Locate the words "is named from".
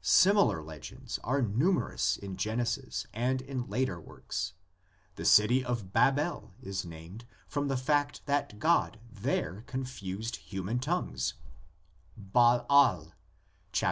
6.62-7.68